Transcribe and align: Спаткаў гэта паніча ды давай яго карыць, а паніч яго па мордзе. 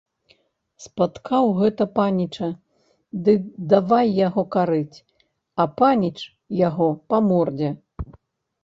Спаткаў 0.85 1.45
гэта 1.59 1.85
паніча 1.97 2.49
ды 3.27 3.31
давай 3.75 4.05
яго 4.27 4.43
карыць, 4.57 4.97
а 5.63 5.69
паніч 5.85 6.17
яго 6.67 6.89
па 7.13 7.17
мордзе. 7.29 7.69